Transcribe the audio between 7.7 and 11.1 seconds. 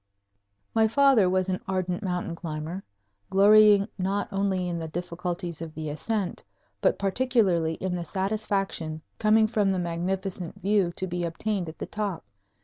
in the satisfaction coming from the magnificent view to